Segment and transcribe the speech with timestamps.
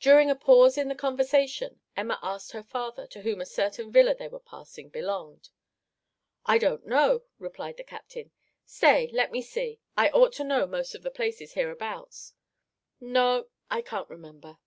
[0.00, 4.16] During a pause in the conversation, Emma asked her father to whom a certain villa
[4.16, 5.48] they were passing belonged.
[6.44, 8.32] "I don't know," replied the captain;
[8.66, 12.34] "stay, let me see, I ought to know most of the places hereabouts
[12.98, 14.58] no, I can't remember."